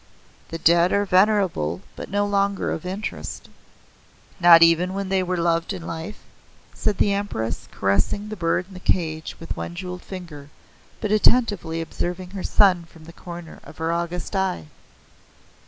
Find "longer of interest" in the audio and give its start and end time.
2.25-3.49